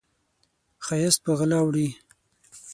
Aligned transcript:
ښایست 0.85 1.19
په 1.25 1.31
غلا 1.39 1.59
وړي 1.63 1.87